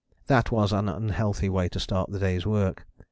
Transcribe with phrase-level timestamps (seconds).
[0.25, 2.87] That was an unhealthy way to start the day's work.